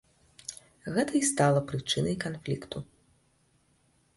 [0.95, 2.77] Гэта і стала прычынай канфлікту.